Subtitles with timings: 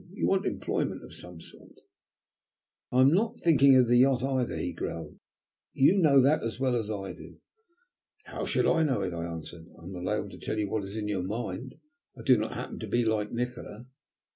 [0.13, 1.75] You want employment of some sort."
[2.91, 5.19] "I am not thinking of the yacht either," he growled.
[5.73, 7.37] "You know that as well as I do."
[8.25, 9.67] "How should I know it?" I answered.
[9.79, 11.75] "I am not able to tell what is in your mind.
[12.17, 13.85] I do not happen to be like Nikola."